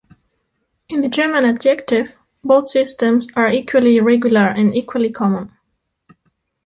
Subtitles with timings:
[0.89, 5.51] In the German adjective, both systems are equally regular and equally common.